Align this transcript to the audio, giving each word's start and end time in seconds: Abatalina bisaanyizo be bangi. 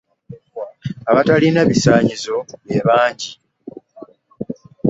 Abatalina 1.09 1.61
bisaanyizo 1.69 2.35
be 2.65 2.77
bangi. 2.87 3.31